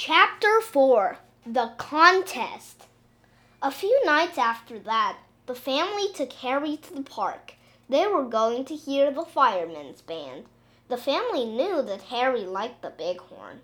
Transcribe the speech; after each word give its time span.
Chapter 0.00 0.60
4 0.60 1.18
The 1.44 1.72
Contest 1.76 2.84
A 3.60 3.72
few 3.72 4.00
nights 4.06 4.38
after 4.38 4.78
that, 4.78 5.18
the 5.46 5.56
family 5.56 6.12
took 6.14 6.32
Harry 6.34 6.76
to 6.76 6.94
the 6.94 7.02
park. 7.02 7.54
They 7.88 8.06
were 8.06 8.22
going 8.22 8.64
to 8.66 8.76
hear 8.76 9.10
the 9.10 9.24
firemen's 9.24 10.00
band. 10.00 10.44
The 10.86 10.98
family 10.98 11.46
knew 11.46 11.82
that 11.82 12.12
Harry 12.12 12.42
liked 12.42 12.80
the 12.80 12.90
bighorn. 12.90 13.58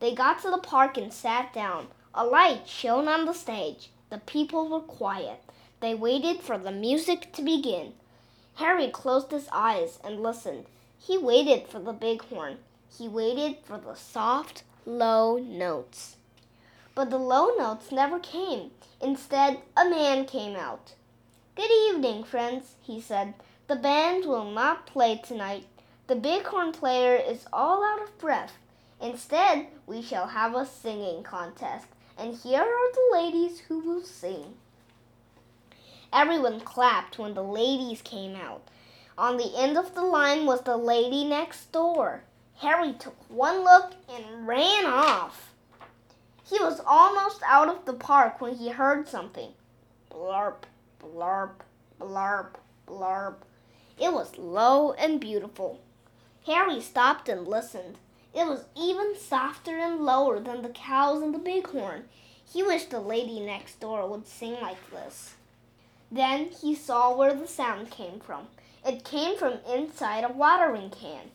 They 0.00 0.12
got 0.12 0.42
to 0.42 0.50
the 0.50 0.58
park 0.58 0.98
and 0.98 1.12
sat 1.12 1.52
down. 1.52 1.86
A 2.16 2.26
light 2.26 2.66
shone 2.66 3.06
on 3.06 3.24
the 3.24 3.32
stage. 3.32 3.90
The 4.10 4.18
people 4.18 4.68
were 4.68 4.80
quiet. 4.80 5.40
They 5.78 5.94
waited 5.94 6.40
for 6.40 6.58
the 6.58 6.72
music 6.72 7.32
to 7.34 7.42
begin. 7.42 7.92
Harry 8.56 8.88
closed 8.88 9.30
his 9.30 9.48
eyes 9.52 10.00
and 10.02 10.20
listened. 10.20 10.66
He 10.98 11.16
waited 11.16 11.68
for 11.68 11.78
the 11.78 11.92
bighorn. 11.92 12.56
He 12.98 13.06
waited 13.06 13.58
for 13.62 13.78
the 13.78 13.94
soft, 13.94 14.64
low 14.90 15.38
notes. 15.38 16.16
But 16.94 17.10
the 17.10 17.18
low 17.18 17.54
notes 17.56 17.92
never 17.92 18.18
came. 18.18 18.72
Instead, 19.00 19.62
a 19.76 19.88
man 19.88 20.26
came 20.26 20.56
out. 20.56 20.94
Good 21.54 21.70
evening, 21.70 22.24
friends, 22.24 22.74
he 22.82 23.00
said. 23.00 23.34
The 23.68 23.76
band 23.76 24.24
will 24.24 24.50
not 24.50 24.86
play 24.86 25.20
tonight. 25.22 25.66
The 26.08 26.16
bighorn 26.16 26.72
player 26.72 27.14
is 27.14 27.46
all 27.52 27.84
out 27.84 28.02
of 28.02 28.18
breath. 28.18 28.58
Instead, 29.00 29.68
we 29.86 30.02
shall 30.02 30.26
have 30.26 30.54
a 30.54 30.66
singing 30.66 31.22
contest, 31.22 31.86
and 32.18 32.34
here 32.34 32.60
are 32.60 32.92
the 32.92 33.08
ladies 33.12 33.60
who 33.60 33.78
will 33.78 34.02
sing. 34.02 34.54
Everyone 36.12 36.60
clapped 36.60 37.18
when 37.18 37.34
the 37.34 37.44
ladies 37.44 38.02
came 38.02 38.34
out. 38.34 38.62
On 39.16 39.36
the 39.36 39.52
end 39.56 39.78
of 39.78 39.94
the 39.94 40.02
line 40.02 40.44
was 40.46 40.62
the 40.62 40.76
lady 40.76 41.24
next 41.24 41.70
door. 41.70 42.24
Harry 42.60 42.92
took 42.92 43.16
one 43.30 43.64
look 43.64 43.94
and 44.12 44.46
ran 44.46 44.84
off. 44.84 45.54
He 46.44 46.58
was 46.60 46.82
almost 46.86 47.40
out 47.46 47.68
of 47.68 47.86
the 47.86 47.94
park 47.94 48.38
when 48.40 48.56
he 48.56 48.68
heard 48.68 49.08
something. 49.08 49.52
Blarp, 50.10 50.64
blarp, 51.02 51.62
blarp, 51.98 52.56
blarp. 52.86 53.36
It 53.98 54.12
was 54.12 54.36
low 54.36 54.92
and 54.92 55.18
beautiful. 55.18 55.80
Harry 56.44 56.82
stopped 56.82 57.30
and 57.30 57.48
listened. 57.48 57.96
It 58.34 58.46
was 58.46 58.64
even 58.76 59.16
softer 59.18 59.78
and 59.78 60.04
lower 60.04 60.38
than 60.38 60.60
the 60.60 60.68
cows 60.68 61.22
and 61.22 61.32
the 61.34 61.38
bighorn. 61.38 62.04
He 62.52 62.62
wished 62.62 62.90
the 62.90 63.00
lady 63.00 63.40
next 63.40 63.80
door 63.80 64.06
would 64.06 64.26
sing 64.26 64.60
like 64.60 64.90
this. 64.90 65.34
Then 66.12 66.50
he 66.60 66.74
saw 66.74 67.16
where 67.16 67.32
the 67.34 67.46
sound 67.46 67.90
came 67.90 68.20
from. 68.20 68.48
It 68.84 69.04
came 69.04 69.38
from 69.38 69.60
inside 69.66 70.24
a 70.24 70.32
watering 70.32 70.90
can. 70.90 71.30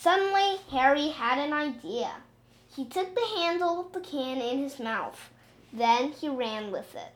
Suddenly, 0.00 0.60
Harry 0.70 1.08
had 1.08 1.36
an 1.36 1.52
idea. 1.52 2.10
He 2.74 2.86
took 2.86 3.14
the 3.14 3.36
handle 3.36 3.80
of 3.80 3.92
the 3.92 4.00
can 4.00 4.40
in 4.40 4.62
his 4.62 4.80
mouth. 4.80 5.28
Then 5.74 6.12
he 6.12 6.26
ran 6.26 6.72
with 6.72 6.94
it. 6.94 7.12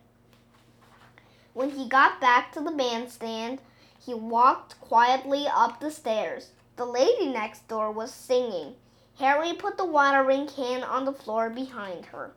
When 1.54 1.70
he 1.70 1.88
got 1.88 2.20
back 2.20 2.52
to 2.52 2.60
the 2.60 2.70
bandstand, 2.70 3.60
he 4.04 4.12
walked 4.12 4.78
quietly 4.82 5.46
up 5.46 5.80
the 5.80 5.90
stairs. 5.90 6.50
The 6.76 6.84
lady 6.84 7.28
next 7.28 7.66
door 7.68 7.90
was 7.90 8.12
singing. 8.12 8.74
Harry 9.18 9.54
put 9.54 9.78
the 9.78 9.86
watering 9.86 10.46
can 10.46 10.84
on 10.84 11.06
the 11.06 11.12
floor 11.12 11.48
behind 11.48 12.04
her. 12.06 12.32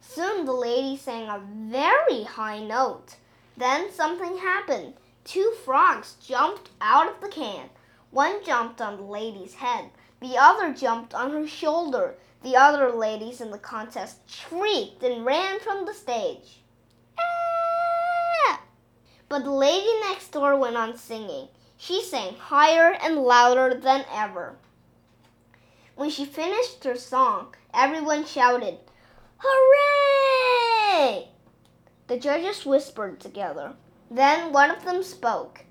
Soon 0.00 0.46
the 0.46 0.52
lady 0.52 0.96
sang 0.96 1.28
a 1.28 1.38
very 1.38 2.24
high 2.24 2.58
note. 2.58 3.14
Then 3.56 3.92
something 3.92 4.38
happened. 4.38 4.94
Two 5.22 5.54
frogs 5.64 6.16
jumped 6.20 6.70
out 6.80 7.08
of 7.08 7.20
the 7.20 7.28
can. 7.28 7.70
One 8.10 8.44
jumped 8.44 8.80
on 8.80 8.96
the 8.96 9.02
lady's 9.02 9.54
head. 9.54 9.90
The 10.20 10.38
other 10.38 10.72
jumped 10.72 11.14
on 11.14 11.32
her 11.32 11.46
shoulder. 11.46 12.16
The 12.42 12.56
other 12.56 12.92
ladies 12.92 13.40
in 13.40 13.50
the 13.50 13.58
contest 13.58 14.18
shrieked 14.26 15.02
and 15.02 15.24
ran 15.24 15.60
from 15.60 15.84
the 15.84 15.92
stage. 15.94 16.62
Ah! 17.18 18.62
But 19.28 19.44
the 19.44 19.50
lady 19.50 20.00
next 20.00 20.30
door 20.30 20.56
went 20.56 20.76
on 20.76 20.96
singing. 20.96 21.48
She 21.76 22.02
sang 22.02 22.36
higher 22.36 22.92
and 22.92 23.22
louder 23.22 23.74
than 23.74 24.04
ever. 24.10 24.56
When 25.94 26.08
she 26.10 26.24
finished 26.24 26.84
her 26.84 26.96
song, 26.96 27.54
everyone 27.74 28.24
shouted, 28.24 28.78
Hooray! 29.38 31.28
The 32.06 32.18
judges 32.18 32.64
whispered 32.64 33.20
together. 33.20 33.74
Then 34.10 34.52
one 34.52 34.70
of 34.70 34.84
them 34.84 35.02
spoke. 35.02 35.65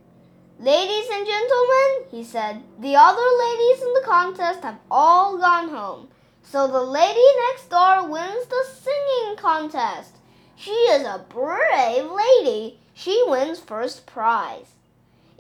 Ladies 0.60 1.10
and 1.12 1.28
gentlemen, 1.28 2.06
he 2.10 2.24
said, 2.24 2.64
the 2.80 2.96
other 2.96 3.22
ladies 3.40 3.82
in 3.84 3.94
the 3.94 4.04
contest 4.06 4.64
have 4.64 4.80
all 4.90 5.38
gone 5.38 5.68
home. 5.68 6.08
So 6.44 6.66
the 6.66 6.82
lady 6.82 7.26
next 7.50 7.70
door 7.70 8.08
wins 8.08 8.48
the 8.48 8.66
singing 8.74 9.36
contest. 9.36 10.16
She 10.56 10.72
is 10.72 11.06
a 11.06 11.26
brave 11.28 12.10
lady. 12.10 12.80
She 12.94 13.22
wins 13.28 13.60
first 13.60 14.06
prize. 14.06 14.72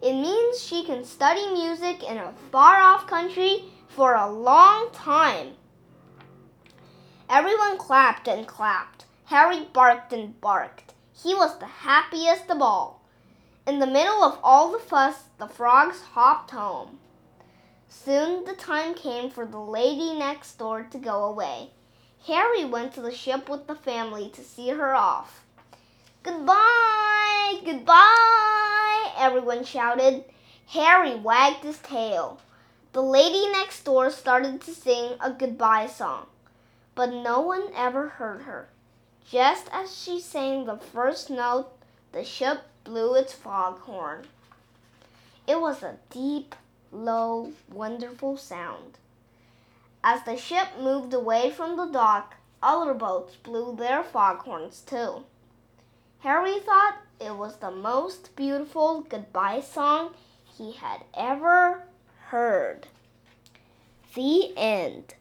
It 0.04 0.14
means 0.14 0.62
she 0.62 0.84
can 0.84 1.06
study 1.06 1.48
music 1.54 2.04
in 2.04 2.18
a 2.18 2.34
far 2.52 2.75
off 2.75 3.08
country 3.08 3.64
for 3.88 4.16
a 4.16 4.30
long 4.30 4.90
time. 4.92 5.54
Everyone 7.30 7.78
clapped 7.78 8.28
and 8.28 8.46
clapped. 8.46 9.06
Harry 9.25 9.70
barked 9.72 10.12
and 10.12 10.40
barked. 10.42 10.94
He 11.14 11.34
was 11.34 11.58
the 11.58 11.66
happiest 11.66 12.52
of 12.52 12.62
all. 12.62 13.05
In 13.68 13.80
the 13.80 13.88
middle 13.88 14.24
of 14.24 14.38
all 14.44 14.72
the 14.72 14.78
fuss, 14.78 15.24
the 15.40 15.48
frogs 15.48 16.00
hopped 16.14 16.52
home. 16.52 17.00
Soon 17.90 18.46
the 18.46 18.53
time 18.53 18.94
came 18.94 19.31
for 19.31 19.46
the 19.46 19.59
lady 19.59 20.14
next 20.14 20.59
door 20.59 20.84
to 20.92 21.00
go 21.00 21.24
away. 21.24 21.72
Harry 22.28 22.64
went 22.64 22.94
to 22.94 23.02
the 23.02 23.12
ship 23.12 23.50
with 23.50 23.66
the 23.66 23.74
family 23.74 24.30
to 24.30 24.44
see 24.44 24.70
her 24.70 24.94
off. 24.94 25.46
Goodbye! 26.22 27.59
Goodbye! 27.66 29.12
Everyone 29.18 29.64
shouted. 29.64 30.25
Harry 30.68 31.16
wagged 31.16 31.64
his 31.64 31.80
tail. 31.80 32.40
The 32.94 33.02
lady 33.02 33.52
next 33.52 33.84
door 33.84 34.12
started 34.12 34.62
to 34.62 34.75
sing 34.75 35.14
a 35.20 35.31
goodbye 35.31 35.88
song, 35.88 36.28
but 36.94 37.12
no 37.12 37.42
one 37.42 37.70
ever 37.75 38.09
heard 38.09 38.44
her. 38.44 38.70
Just 39.28 39.70
as 39.72 39.98
she 39.98 40.20
sang 40.20 40.66
the 40.66 40.78
first 40.78 41.31
note, 41.31 41.72
the 42.12 42.24
ship 42.24 42.62
blew 42.85 43.16
its 43.16 43.34
foghorn. 43.34 44.25
It 45.46 45.59
was 45.59 45.84
a 45.84 45.97
deep, 46.09 46.56
low, 46.91 47.51
wonderful 47.69 48.38
sound. 48.38 48.97
As 50.01 50.23
the 50.23 50.38
ship 50.38 50.68
moved 50.79 51.13
away 51.13 51.51
from 51.51 51.75
the 51.75 51.88
dock, 51.88 52.35
other 52.63 52.94
boats 52.94 53.35
blew 53.35 53.75
their 53.75 54.03
foghorns 54.03 54.81
too. 54.81 55.25
Harry 56.19 56.59
thought 56.59 56.97
it 57.19 57.35
was 57.35 57.57
the 57.57 57.72
most 57.72 58.35
beautiful 58.35 59.01
goodbye 59.01 59.62
song 59.62 60.13
he 60.57 60.72
had 60.72 61.03
ever 61.13 61.84
heard. 62.28 62.88
The 64.16 64.56
end. 64.57 65.16